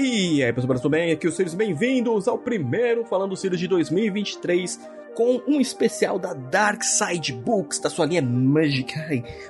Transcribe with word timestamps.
E 0.00 0.44
aí, 0.44 0.52
pessoal, 0.52 0.76
tudo 0.76 0.90
bem? 0.90 1.10
Aqui 1.10 1.26
os 1.26 1.34
seres 1.34 1.54
bem-vindos 1.54 2.28
ao 2.28 2.38
primeiro 2.38 3.04
Falando 3.04 3.34
Sirius 3.34 3.58
de 3.58 3.66
2023 3.66 4.78
com 5.12 5.42
um 5.44 5.60
especial 5.60 6.20
da 6.20 6.32
Dark 6.32 6.84
Side 6.84 7.32
Books, 7.32 7.80
da 7.80 7.90
sua 7.90 8.06
linha 8.06 8.22
mágica. 8.22 8.94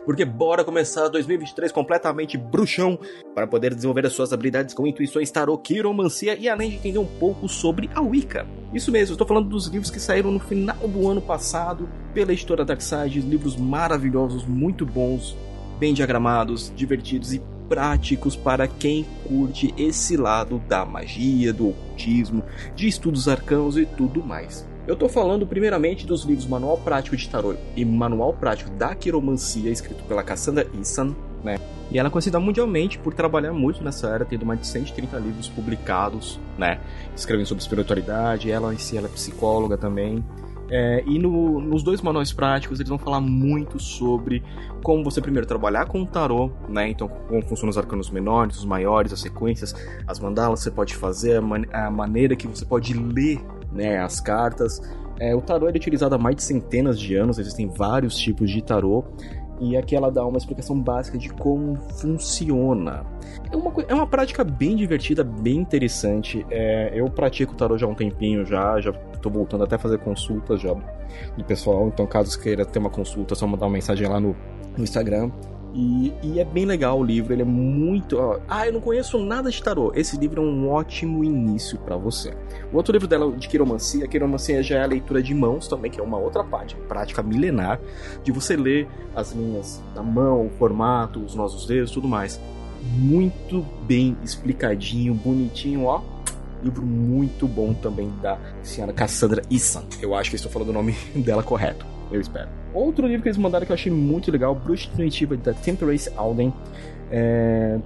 Porque 0.07 0.25
bora 0.25 0.65
começar 0.65 1.09
2023 1.09 1.71
completamente 1.71 2.39
bruxão 2.39 2.99
para 3.35 3.47
poder 3.47 3.75
desenvolver 3.75 4.07
as 4.07 4.15
suas 4.15 4.33
habilidades 4.33 4.73
com 4.75 4.87
intuições, 4.87 5.31
tarô, 5.31 5.59
quiromancia 5.59 6.35
e 6.35 6.49
além 6.49 6.71
de 6.71 6.77
entender 6.77 6.99
um 6.99 7.05
pouco 7.05 7.47
sobre 7.47 7.91
a 7.95 8.01
Wicca. 8.01 8.47
Isso 8.73 8.91
mesmo, 8.91 9.13
estou 9.13 9.27
falando 9.27 9.51
dos 9.51 9.67
livros 9.67 9.91
que 9.91 10.01
saíram 10.01 10.31
no 10.31 10.41
final 10.41 10.79
do 10.89 11.07
ano 11.07 11.21
passado 11.21 11.87
pela 12.15 12.33
editora 12.33 12.65
Darkside, 12.65 13.21
livros 13.21 13.55
maravilhosos, 13.55 14.47
muito 14.47 14.87
bons, 14.87 15.37
bem 15.79 15.93
diagramados, 15.93 16.73
divertidos 16.75 17.35
e 17.35 17.43
práticos 17.69 18.35
para 18.35 18.67
quem 18.67 19.05
curte 19.27 19.75
esse 19.77 20.17
lado 20.17 20.61
da 20.69 20.85
magia, 20.85 21.53
do 21.53 21.71
ocultismo, 21.71 22.43
de 22.75 22.89
estudos 22.89 23.29
arcanos 23.29 23.77
e 23.77 23.85
tudo 23.85 24.23
mais. 24.23 24.67
Eu 24.87 24.97
tô 24.97 25.07
falando 25.07 25.47
primeiramente 25.47 26.07
dos 26.07 26.25
livros 26.25 26.47
Manual 26.47 26.79
Prático 26.79 27.15
de 27.15 27.29
Tarot 27.29 27.59
e 27.77 27.85
Manual 27.85 28.33
Prático 28.33 28.71
da 28.71 28.95
Quiromancia, 28.95 29.71
escrito 29.71 30.03
pela 30.05 30.23
Cassandra 30.23 30.67
Issan, 30.81 31.15
né? 31.45 31.59
E 31.91 31.99
ela 31.99 32.09
é 32.09 32.11
conhecida 32.11 32.41
mundialmente 32.41 32.99
por 32.99 33.13
trabalhar 33.13 33.53
muito 33.53 33.83
nessa 33.83 34.11
área, 34.11 34.25
tendo 34.25 34.47
mais 34.47 34.61
de 34.61 34.67
130 34.67 35.19
livros 35.19 35.49
publicados, 35.49 36.41
né? 36.57 36.81
Escrevendo 37.15 37.47
sobre 37.47 37.63
espiritualidade, 37.63 38.51
ela 38.51 38.73
em 38.73 38.79
si 38.79 38.97
ela 38.97 39.09
é 39.09 39.11
psicóloga 39.11 39.77
também. 39.77 40.25
É, 40.71 41.03
e 41.07 41.19
no, 41.19 41.61
nos 41.61 41.83
dois 41.83 42.03
manuais 42.03 42.33
práticos 42.33 42.79
eles 42.79 42.89
vão 42.89 42.99
falar 42.99 43.21
muito 43.21 43.81
sobre 43.81 44.43
como 44.83 45.03
você 45.03 45.21
primeiro 45.21 45.47
trabalhar 45.47 45.87
com 45.87 46.03
o 46.03 46.07
tarô, 46.07 46.51
né? 46.69 46.89
Então, 46.91 47.09
como 47.09 47.43
funcionam 47.43 47.71
os 47.71 47.79
arcanos 47.79 48.11
menores, 48.11 48.59
os 48.59 48.65
maiores, 48.65 49.13
as 49.13 49.21
sequências, 49.21 49.75
as 50.07 50.19
mandalas 50.19 50.61
você 50.61 50.71
pode 50.71 50.95
fazer, 50.95 51.37
a, 51.37 51.41
man 51.41 51.63
a 51.73 51.91
maneira 51.91 52.37
que 52.37 52.47
você 52.47 52.65
pode 52.65 52.93
ler 52.93 53.41
né, 53.73 53.99
as 53.99 54.21
cartas. 54.21 54.81
É, 55.19 55.35
o 55.35 55.41
tarô 55.41 55.69
é 55.69 55.71
utilizado 55.71 56.15
há 56.15 56.19
mais 56.19 56.37
de 56.37 56.43
centenas 56.43 56.99
de 56.99 57.15
anos, 57.17 57.39
existem 57.39 57.67
vários 57.69 58.17
tipos 58.17 58.51
de 58.51 58.63
tarô. 58.63 59.05
E 59.61 59.77
aqui 59.77 59.97
ela 59.97 60.11
dá 60.11 60.25
uma 60.25 60.39
explicação 60.39 60.81
básica 60.81 61.19
de 61.19 61.29
como 61.31 61.77
funciona. 62.01 63.05
É 63.51 63.57
uma, 63.57 63.73
é 63.89 63.95
uma 63.95 64.07
prática 64.07 64.45
bem 64.45 64.77
divertida, 64.77 65.25
bem 65.25 65.57
interessante. 65.57 66.47
É, 66.51 66.93
eu 66.95 67.11
pratico 67.11 67.55
tarô 67.55 67.77
já 67.77 67.87
há 67.87 67.89
um 67.89 67.95
tempinho 67.95 68.45
já, 68.45 68.81
já 68.81 68.93
tô 68.93 69.31
voltando 69.31 69.65
até 69.65 69.77
a 69.77 69.79
fazer 69.79 69.99
consultas 69.99 70.61
já 70.61 70.75
do 71.37 71.45
pessoal. 71.45 71.89
Então, 71.89 72.07
caso 72.07 72.39
queira 72.41 72.65
ter 72.65 72.79
uma 72.79 72.91
consulta, 72.91 73.35
é 73.35 73.37
só 73.37 73.47
mandar 73.47 73.67
uma 73.67 73.73
mensagem 73.73 74.07
lá 74.07 74.21
no, 74.21 74.37
no 74.77 74.85
Instagram. 74.85 75.31
E, 75.79 76.13
e, 76.25 76.41
é 76.41 76.45
bem 76.45 76.65
legal 76.65 76.99
o 76.99 77.05
livro, 77.05 77.33
ele 77.33 77.43
é 77.43 77.45
muito. 77.45 78.19
Ó, 78.19 78.41
ah, 78.49 78.67
eu 78.67 78.73
não 78.73 78.81
conheço 78.81 79.17
nada 79.25 79.49
de 79.49 79.63
tarô. 79.63 79.93
Esse 79.95 80.17
livro 80.17 80.43
é 80.43 80.45
um 80.45 80.69
ótimo 80.69 81.23
início 81.23 81.79
para 81.79 81.97
você. 81.97 82.35
O 82.73 82.77
outro 82.77 82.93
livro 82.93 83.07
dela 83.07 83.31
de 83.31 83.47
quiromancia, 83.47 84.09
quiromancia 84.09 84.61
já 84.61 84.79
é 84.79 84.83
a 84.83 84.87
leitura 84.87 85.23
de 85.23 85.33
mãos 85.33 85.69
também, 85.69 85.89
que 85.89 86.01
é 86.01 86.03
uma 86.03 86.19
outra 86.19 86.43
parte, 86.43 86.75
prática 86.89 87.23
milenar, 87.23 87.81
de 88.25 88.33
você 88.33 88.57
ler 88.57 88.89
as 89.15 89.31
linhas 89.31 89.81
da 89.95 90.03
mão, 90.03 90.47
o 90.47 90.51
formato, 90.59 91.21
os 91.21 91.37
nossos 91.37 91.65
dedos, 91.65 91.93
tudo 91.93 92.09
mais. 92.09 92.41
Muito 92.97 93.65
bem 93.83 94.17
explicadinho, 94.25 95.15
bonitinho, 95.15 95.85
ó. 95.85 96.03
Livro 96.61 96.85
muito 96.85 97.47
bom 97.47 97.73
também 97.73 98.13
da 98.21 98.37
senhora 98.65 98.93
Cassandra 98.93 99.43
Issan. 99.49 99.85
Eu 100.03 100.13
acho 100.13 100.29
que 100.29 100.35
estou 100.35 100.51
falando 100.51 100.71
o 100.71 100.73
nome 100.73 100.97
dela 101.15 101.45
correto. 101.45 101.87
Eu 102.11 102.21
espero. 102.21 102.49
Outro 102.73 103.07
livro 103.07 103.23
que 103.23 103.29
eles 103.29 103.39
mandaram 103.39 103.67
que 103.67 103.73
eu 103.73 103.75
achei 103.75 103.93
muito 103.93 104.31
legal, 104.31 104.55
Bruxa 104.55 104.89
Definitiva 104.91 105.37
da 105.37 105.53
Temperace 105.53 106.11
Alden. 106.17 106.53
É... 107.11 107.79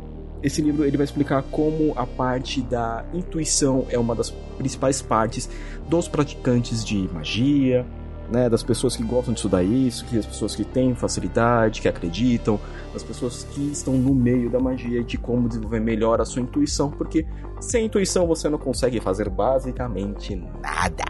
Esse 0.43 0.61
livro 0.61 0.85
ele 0.85 0.97
vai 0.97 1.05
explicar 1.05 1.43
como 1.45 1.93
a 1.95 2.05
parte 2.05 2.61
da 2.63 3.05
intuição 3.15 3.87
é 3.89 3.97
uma 3.97 4.15
das 4.15 4.31
principais 4.59 5.01
partes 5.01 5.49
dos 5.89 6.09
praticantes 6.09 6.85
de 6.85 7.09
magia, 7.13 7.87
né, 8.33 8.49
das 8.49 8.63
pessoas 8.63 8.97
que 8.97 9.05
gostam 9.05 9.35
de 9.35 9.39
estudar 9.39 9.63
isso, 9.63 10.05
que 10.07 10.19
as 10.19 10.27
pessoas 10.27 10.57
que 10.57 10.65
têm 10.65 10.95
facilidade, 10.95 11.81
que 11.81 11.89
acreditam, 11.89 12.59
das 12.93 13.05
pessoas 13.05 13.45
que 13.45 13.71
estão 13.71 13.95
no 13.95 14.15
meio 14.15 14.51
da 14.51 14.59
magia 14.59 15.01
e 15.01 15.05
de 15.05 15.17
como 15.17 15.47
desenvolver 15.47 15.81
melhor 15.81 16.21
a 16.21 16.25
sua 16.25 16.43
intuição, 16.43 16.91
porque 16.91 17.27
sem 17.61 17.87
intuição 17.87 18.27
você 18.27 18.49
não 18.49 18.59
consegue 18.59 19.01
fazer 19.01 19.29
basicamente 19.29 20.35
nada. 20.61 21.05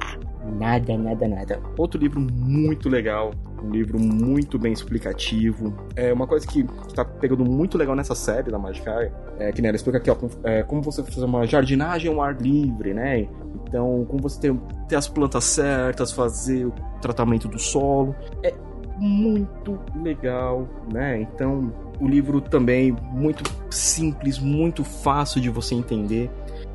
Nada, 0.45 0.97
nada, 0.97 1.29
nada. 1.29 1.63
Outro 1.79 2.01
livro 2.01 2.21
muito 2.21 2.89
legal, 2.89 3.33
um 3.63 3.71
livro 3.71 3.99
muito 3.99 4.59
bem 4.59 4.73
explicativo. 4.73 5.73
É 5.95 6.13
uma 6.13 6.27
coisa 6.27 6.47
que, 6.47 6.67
está 6.89 7.05
pegando 7.05 7.45
muito 7.45 7.79
legal 7.79 7.95
nessa 7.95 8.15
série 8.15 8.51
da 8.51 8.59
Magicar, 8.59 9.11
é 9.39 9.53
que 9.53 9.63
né, 9.63 9.69
ela 9.69 9.77
explica 9.77 9.99
aqui, 9.99 10.11
ó, 10.11 10.17
é, 10.43 10.63
como 10.63 10.83
você 10.83 11.03
fazer 11.03 11.25
uma 11.25 11.47
jardinagem 11.47 12.13
ao 12.13 12.21
ar 12.21 12.41
livre, 12.41 12.93
né? 12.93 13.29
Então, 13.69 14.05
como 14.09 14.23
você 14.23 14.41
ter, 14.41 14.55
ter 14.89 14.97
as 14.97 15.09
plantas 15.09 15.45
certas, 15.45 16.13
fazer 16.13 16.67
o 16.67 16.73
tratamento 17.01 17.49
do 17.49 17.59
solo. 17.59 18.15
É 18.43 18.53
muito 18.99 19.79
legal, 20.03 20.69
né? 20.93 21.21
Então, 21.21 21.73
o 22.01 22.07
livro 22.07 22.41
também 22.41 22.95
muito 23.13 23.43
simples, 23.71 24.39
muito 24.39 24.85
fácil 24.85 25.41
de 25.41 25.51
você 25.51 25.75
entender. 25.75 26.31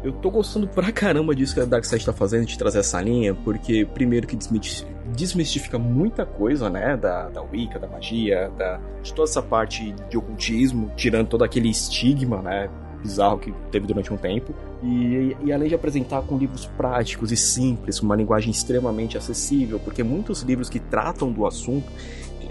Eu 0.07 0.13
tô 0.13 0.31
gostando 0.31 0.69
pra 0.69 0.90
caramba 0.90 1.35
disso 1.35 1.53
que 1.53 1.59
a 1.59 1.66
Darkseid 1.66 2.06
tá 2.06 2.13
fazendo, 2.13 2.45
de 2.45 2.57
trazer 2.57 2.79
essa 2.79 3.01
linha, 3.01 3.35
porque 3.35 3.85
primeiro 3.85 4.25
que 4.25 4.38
desmistifica 5.13 5.78
muita 5.78 6.25
coisa, 6.25 6.69
né, 6.69 6.95
da, 6.95 7.28
da 7.28 7.41
Wicca, 7.41 7.78
da 7.78 7.90
magia, 7.90 8.50
da, 8.57 8.79
de 9.03 9.13
toda 9.13 9.29
essa 9.29 9.41
parte 9.41 9.94
de 10.09 10.18
ocultismo, 10.18 10.90
tirando 10.95 11.28
todo 11.28 11.44
aquele 11.44 11.69
estigma, 11.69 12.41
né, 12.41 12.69
bizarro 13.01 13.38
que 13.38 13.53
teve 13.69 13.85
durante 13.85 14.13
um 14.13 14.16
tempo. 14.16 14.56
E, 14.81 15.35
e, 15.44 15.51
além 15.51 15.68
de 15.68 15.75
apresentar 15.75 16.22
com 16.22 16.38
livros 16.38 16.66
práticos 16.78 17.29
e 17.34 17.35
simples, 17.35 18.00
uma 18.00 18.16
linguagem 18.16 18.50
extremamente 18.50 19.18
acessível, 19.18 19.78
porque 19.78 20.03
muitos 20.03 20.41
livros 20.41 20.69
que 20.69 20.79
tratam 20.79 21.34
do 21.34 21.45
assunto, 21.45 21.91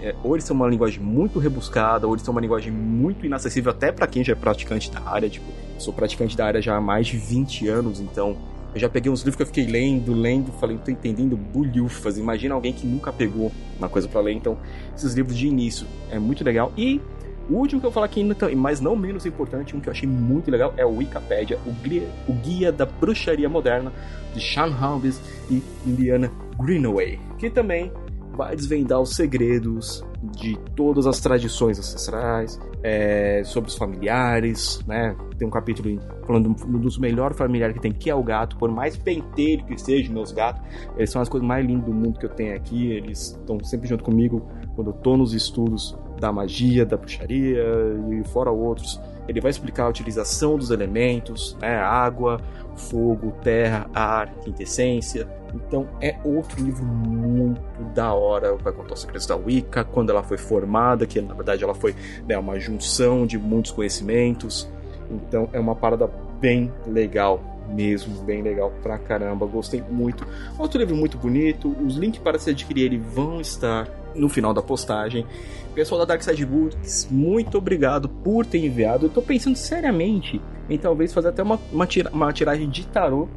é, 0.01 0.15
ou 0.23 0.35
eles 0.35 0.43
são 0.43 0.55
uma 0.55 0.67
linguagem 0.67 1.01
muito 1.01 1.39
rebuscada, 1.39 2.07
ou 2.07 2.13
eles 2.13 2.23
são 2.23 2.31
uma 2.33 2.41
linguagem 2.41 2.71
muito 2.71 3.25
inacessível 3.25 3.71
até 3.71 3.91
para 3.91 4.07
quem 4.07 4.23
já 4.23 4.33
é 4.33 4.35
praticante 4.35 4.91
da 4.91 5.01
área. 5.01 5.29
Tipo, 5.29 5.45
sou 5.77 5.93
praticante 5.93 6.35
da 6.35 6.45
área 6.45 6.61
já 6.61 6.75
há 6.75 6.81
mais 6.81 7.07
de 7.07 7.17
20 7.17 7.67
anos, 7.67 7.99
então 7.99 8.37
eu 8.73 8.79
já 8.79 8.89
peguei 8.89 9.11
uns 9.11 9.21
livros 9.21 9.35
que 9.35 9.41
eu 9.41 9.47
fiquei 9.47 9.65
lendo, 9.65 10.13
lendo, 10.13 10.51
falei, 10.53 10.75
não 10.75 10.83
tô 10.83 10.91
entendendo 10.91 11.35
bulhufas. 11.35 12.17
Imagina 12.17 12.53
alguém 12.53 12.73
que 12.73 12.85
nunca 12.85 13.11
pegou 13.11 13.51
uma 13.77 13.89
coisa 13.89 14.07
para 14.07 14.21
ler. 14.21 14.33
Então, 14.33 14.57
esses 14.95 15.13
livros 15.13 15.37
de 15.37 15.47
início 15.47 15.87
é 16.11 16.19
muito 16.19 16.43
legal. 16.43 16.71
E 16.77 17.01
o 17.49 17.55
último 17.55 17.79
que 17.79 17.87
eu 17.87 17.89
vou 17.89 17.93
falar 17.93 18.07
aqui, 18.07 18.23
mas 18.55 18.81
não 18.81 18.95
menos 18.95 19.25
importante, 19.25 19.75
um 19.75 19.79
que 19.79 19.87
eu 19.87 19.91
achei 19.91 20.07
muito 20.07 20.51
legal, 20.51 20.73
é 20.75 20.85
o 20.85 20.97
Wikipedia, 20.97 21.57
o 21.65 21.71
Guia, 21.71 22.07
o 22.27 22.33
Guia 22.33 22.71
da 22.71 22.85
Bruxaria 22.85 23.47
Moderna, 23.47 23.91
de 24.33 24.41
Sean 24.41 24.73
Halbis 24.75 25.21
e 25.49 25.63
Liliana 25.85 26.29
Greenaway, 26.59 27.19
que 27.37 27.49
também 27.49 27.91
vai 28.37 28.55
desvendar 28.55 29.01
os 29.01 29.15
segredos 29.15 30.05
de 30.39 30.55
todas 30.75 31.07
as 31.07 31.19
tradições 31.19 31.79
ancestrais, 31.79 32.59
é, 32.83 33.41
sobre 33.43 33.69
os 33.69 33.75
familiares, 33.75 34.79
né? 34.87 35.15
Tem 35.37 35.47
um 35.47 35.51
capítulo 35.51 35.99
falando 36.25 36.49
um 36.49 36.79
dos 36.79 36.97
melhores 36.97 37.37
familiares 37.37 37.75
que 37.75 37.81
tem, 37.81 37.91
que 37.91 38.09
é 38.09 38.15
o 38.15 38.23
gato. 38.23 38.55
Por 38.57 38.71
mais 38.71 38.95
penteiro 38.95 39.65
que 39.65 39.77
seja 39.77 40.11
meus 40.11 40.31
gatos, 40.31 40.61
eles 40.95 41.09
são 41.09 41.21
as 41.21 41.27
coisas 41.27 41.47
mais 41.47 41.65
lindas 41.65 41.85
do 41.85 41.93
mundo 41.93 42.19
que 42.19 42.25
eu 42.25 42.29
tenho 42.29 42.55
aqui. 42.55 42.91
Eles 42.91 43.37
estão 43.39 43.59
sempre 43.63 43.87
junto 43.87 44.03
comigo 44.03 44.47
quando 44.75 44.91
eu 44.91 44.93
tô 44.93 45.17
nos 45.17 45.33
estudos 45.33 45.97
da 46.19 46.31
magia, 46.31 46.85
da 46.85 46.97
bruxaria 46.97 47.63
e 48.11 48.27
fora 48.29 48.51
outros. 48.51 48.99
Ele 49.27 49.41
vai 49.41 49.51
explicar 49.51 49.85
a 49.85 49.89
utilização 49.89 50.57
dos 50.57 50.71
elementos, 50.71 51.57
né? 51.61 51.77
Água, 51.77 52.41
fogo, 52.75 53.33
terra, 53.43 53.89
ar, 53.93 54.33
quintessência. 54.41 55.27
Então 55.53 55.87
é 56.01 56.15
outro 56.23 56.63
livro 56.63 56.85
muito 56.85 57.61
da 57.93 58.13
hora. 58.13 58.55
Vai 58.55 58.73
contar 58.73 58.93
os 58.93 59.01
segredos 59.01 59.27
da 59.27 59.35
Wicca, 59.35 59.83
quando 59.83 60.09
ela 60.09 60.23
foi 60.23 60.37
formada, 60.37 61.05
que 61.05 61.19
na 61.21 61.33
verdade 61.33 61.63
ela 61.63 61.75
foi 61.75 61.95
né, 62.27 62.37
uma 62.37 62.59
junção 62.59 63.25
de 63.25 63.37
muitos 63.37 63.71
conhecimentos. 63.71 64.69
Então 65.09 65.49
é 65.53 65.59
uma 65.59 65.75
parada 65.75 66.09
bem 66.39 66.71
legal 66.85 67.41
mesmo, 67.69 68.23
bem 68.23 68.41
legal 68.41 68.71
pra 68.81 68.97
caramba. 68.97 69.45
Gostei 69.45 69.83
muito. 69.89 70.25
Outro 70.57 70.79
livro 70.79 70.95
muito 70.95 71.17
bonito. 71.17 71.75
Os 71.83 71.95
links 71.95 72.19
para 72.19 72.39
se 72.39 72.49
adquirir 72.49 72.85
ele 72.85 72.97
vão 72.97 73.41
estar 73.41 73.87
no 74.17 74.27
final 74.27 74.53
da 74.53 74.61
postagem. 74.61 75.25
Pessoal 75.73 75.99
da 75.99 76.05
Dark 76.05 76.23
Side 76.23 76.45
Books, 76.45 77.07
muito 77.09 77.57
obrigado 77.57 78.09
por 78.09 78.45
ter 78.45 78.57
enviado. 78.57 79.05
Eu 79.05 79.09
tô 79.09 79.21
pensando 79.21 79.55
seriamente 79.55 80.41
em 80.69 80.77
talvez 80.77 81.13
fazer 81.13 81.29
até 81.29 81.43
uma, 81.43 81.59
uma, 81.71 81.85
tira, 81.85 82.09
uma 82.11 82.33
tiragem 82.33 82.69
de 82.69 82.85
tarô 82.87 83.29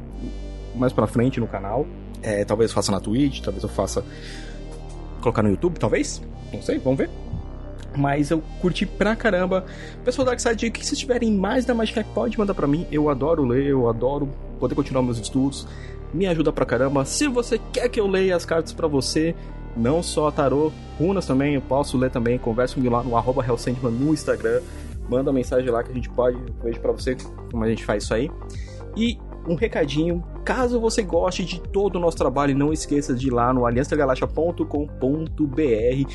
mais 0.75 0.93
pra 0.93 1.07
frente 1.07 1.39
no 1.39 1.47
canal. 1.47 1.87
É, 2.23 2.45
talvez 2.45 2.71
eu 2.71 2.75
faça 2.75 2.91
na 2.91 3.01
Twitch, 3.01 3.41
talvez 3.41 3.63
eu 3.63 3.69
faça. 3.69 4.05
colocar 5.21 5.43
no 5.43 5.51
YouTube, 5.51 5.79
talvez? 5.79 6.23
Não 6.53 6.63
sei, 6.63 6.79
vamos 6.79 6.99
ver. 6.99 7.11
Mas 7.97 8.31
eu 8.31 8.43
curti 8.61 8.87
pra 8.87 9.17
caramba. 9.17 9.65
Pessoal 10.05 10.25
da 10.25 10.31
Darkside, 10.31 10.71
que 10.71 10.87
se 10.87 10.97
tiverem 10.97 11.33
mais 11.33 11.65
da 11.65 11.75
Magic 11.75 12.03
pode 12.15 12.39
mandar 12.39 12.55
pra 12.55 12.67
mim. 12.67 12.87
Eu 12.91 13.09
adoro 13.09 13.45
ler, 13.45 13.67
eu 13.67 13.89
adoro 13.89 14.29
poder 14.59 14.75
continuar 14.75 15.03
meus 15.03 15.19
estudos. 15.19 15.67
Me 16.15 16.27
ajuda 16.27 16.53
pra 16.53 16.65
caramba. 16.65 17.05
Se 17.05 17.27
você 17.29 17.61
quer 17.73 17.89
que 17.89 18.01
eu 18.01 18.07
leia 18.07 18.37
as 18.37 18.45
cartas 18.45 18.73
pra 18.73 18.87
você, 18.87 19.35
não 19.77 20.03
só 20.03 20.31
tarô, 20.31 20.73
runas 20.99 21.27
também, 21.27 21.55
eu 21.55 21.63
posso 21.63 21.97
ler 21.97 22.11
também. 22.11 22.39
Converse 22.39 22.75
comigo 22.75 22.95
lá 22.95 23.03
no 23.03 23.17
arroba 23.17 23.45
no 23.91 24.13
Instagram. 24.13 24.61
Manda 25.09 25.33
mensagem 25.33 25.71
lá 25.71 25.83
que 25.83 25.91
a 25.91 25.95
gente 25.95 26.11
pode, 26.11 26.37
eu 26.37 26.55
vejo 26.63 26.81
pra 26.81 26.93
você 26.93 27.17
como 27.51 27.65
a 27.65 27.69
gente 27.69 27.85
faz 27.85 28.05
isso 28.05 28.15
aí. 28.15 28.31
E 28.97 29.19
um 29.49 29.55
recadinho, 29.55 30.23
caso 30.45 30.81
você 30.81 31.03
goste 31.03 31.45
de 31.45 31.61
todo 31.61 31.97
o 31.97 31.99
nosso 31.99 32.17
trabalho, 32.17 32.57
não 32.57 32.73
esqueça 32.73 33.15
de 33.15 33.29
ir 33.29 33.31
lá 33.31 33.53
no 33.53 33.67
aliançagalaxia.com.br 33.67 36.11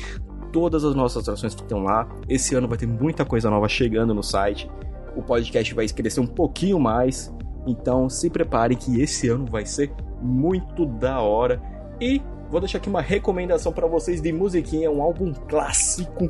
todas 0.52 0.84
as 0.84 0.94
nossas 0.94 1.22
atrações 1.22 1.54
que 1.54 1.60
estão 1.60 1.82
lá. 1.82 2.08
Esse 2.28 2.54
ano 2.54 2.66
vai 2.66 2.78
ter 2.78 2.86
muita 2.86 3.26
coisa 3.26 3.50
nova 3.50 3.68
chegando 3.68 4.14
no 4.14 4.22
site. 4.22 4.70
O 5.14 5.22
podcast 5.22 5.74
vai 5.74 5.86
crescer 5.88 6.20
um 6.20 6.26
pouquinho 6.26 6.80
mais. 6.80 7.34
Então 7.66 8.08
se 8.08 8.30
prepare 8.30 8.74
que 8.74 9.00
esse 9.00 9.28
ano 9.28 9.44
vai 9.44 9.66
ser 9.66 9.92
muito 10.22 10.86
da 10.86 11.20
hora. 11.20 11.60
E 12.00 12.22
vou 12.50 12.60
deixar 12.60 12.78
aqui 12.78 12.88
uma 12.88 13.00
recomendação 13.00 13.72
para 13.72 13.86
vocês 13.86 14.20
de 14.20 14.32
musiquinha, 14.32 14.90
um 14.90 15.02
álbum 15.02 15.32
clássico, 15.48 16.28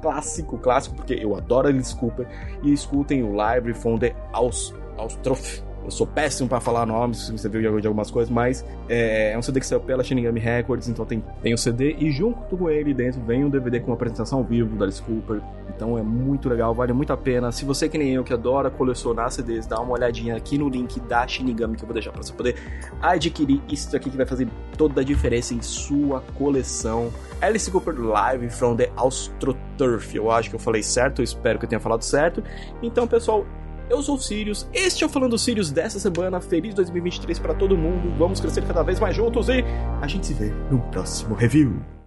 clássico, 0.00 0.58
clássico, 0.58 0.96
porque 0.96 1.14
eu 1.14 1.36
adoro 1.36 1.68
Alice 1.68 1.94
Cooper. 1.96 2.26
E 2.62 2.72
escutem 2.72 3.22
o 3.22 3.30
Library 3.30 3.74
from 3.74 3.98
the 3.98 4.14
Austrof 4.32 5.67
eu 5.88 5.90
sou 5.90 6.06
péssimo 6.06 6.48
para 6.48 6.60
falar 6.60 6.84
nomes, 6.84 7.26
se 7.26 7.32
você 7.32 7.48
viu 7.48 7.80
de 7.80 7.86
algumas 7.86 8.10
coisas, 8.10 8.30
mas 8.30 8.64
é, 8.88 9.32
é, 9.32 9.38
um 9.38 9.42
CD 9.42 9.58
que 9.58 9.66
saiu 9.66 9.80
pela 9.80 10.04
Shinigami 10.04 10.38
Records, 10.38 10.86
então 10.86 11.04
tem, 11.06 11.24
tem 11.42 11.54
o 11.54 11.58
CD 11.58 11.96
e 11.98 12.10
junto 12.10 12.56
com 12.56 12.68
ele 12.68 12.92
dentro 12.92 13.20
vem 13.22 13.42
um 13.42 13.48
DVD 13.48 13.80
com 13.80 13.86
uma 13.86 13.94
apresentação 13.94 14.38
ao 14.38 14.44
vivo 14.44 14.76
da 14.76 14.84
Alice 14.84 15.00
Cooper. 15.00 15.40
Então 15.74 15.96
é 15.96 16.02
muito 16.02 16.48
legal, 16.48 16.74
vale 16.74 16.92
muito 16.92 17.12
a 17.12 17.16
pena. 17.16 17.50
Se 17.50 17.64
você 17.64 17.88
que 17.88 17.96
nem 17.96 18.14
eu 18.14 18.22
que 18.22 18.34
adora 18.34 18.70
colecionar 18.70 19.30
CDs, 19.30 19.66
dá 19.66 19.80
uma 19.80 19.92
olhadinha 19.92 20.36
aqui 20.36 20.58
no 20.58 20.68
link 20.68 21.00
da 21.00 21.26
Shinigami 21.26 21.76
que 21.76 21.84
eu 21.84 21.86
vou 21.86 21.94
deixar 21.94 22.12
para 22.12 22.22
você 22.22 22.32
poder 22.32 22.56
adquirir 23.00 23.62
isso 23.68 23.96
aqui 23.96 24.10
que 24.10 24.16
vai 24.16 24.26
fazer 24.26 24.46
toda 24.76 25.00
a 25.00 25.04
diferença 25.04 25.54
em 25.54 25.62
sua 25.62 26.20
coleção. 26.36 27.10
Alice 27.40 27.70
Cooper 27.70 27.98
Live 27.98 28.50
from 28.50 28.76
the 28.76 28.90
AustroTurf. 28.96 30.14
Eu 30.14 30.30
acho 30.30 30.50
que 30.50 30.56
eu 30.56 30.60
falei 30.60 30.82
certo, 30.82 31.20
eu 31.20 31.24
espero 31.24 31.58
que 31.58 31.64
eu 31.64 31.68
tenha 31.68 31.80
falado 31.80 32.02
certo. 32.02 32.42
Então, 32.82 33.06
pessoal, 33.06 33.46
eu 33.90 34.02
sou 34.02 34.16
o 34.16 34.20
Sirius, 34.20 34.66
este 34.72 35.02
é 35.02 35.06
o 35.06 35.10
Falando 35.10 35.38
Sirius 35.38 35.70
dessa 35.70 35.98
semana. 35.98 36.40
Feliz 36.40 36.74
2023 36.74 37.38
para 37.38 37.54
todo 37.54 37.76
mundo. 37.76 38.16
Vamos 38.18 38.40
crescer 38.40 38.64
cada 38.66 38.82
vez 38.82 39.00
mais 39.00 39.16
juntos 39.16 39.48
e 39.48 39.64
a 40.00 40.06
gente 40.06 40.26
se 40.26 40.34
vê 40.34 40.52
no 40.70 40.80
próximo 40.90 41.34
review. 41.34 41.97